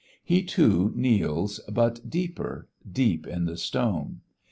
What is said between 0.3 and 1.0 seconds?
too,